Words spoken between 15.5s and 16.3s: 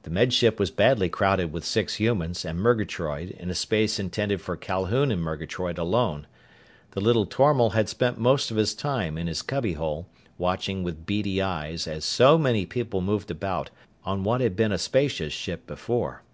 before.